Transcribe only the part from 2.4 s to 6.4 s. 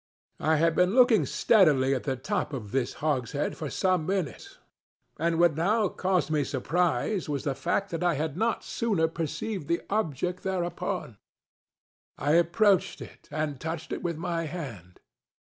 of this hogshead for some minutes, and what now caused